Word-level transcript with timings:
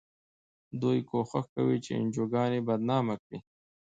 دوی 0.81 0.97
کوښښ 1.09 1.45
کوي 1.55 1.77
چې 1.85 1.91
انجوګانې 2.01 2.59
بدنامې 2.67 3.15
کړي. 3.23 3.37